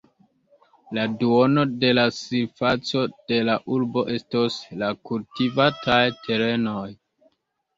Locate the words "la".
0.97-1.01, 1.97-2.05, 3.51-3.59, 4.81-4.91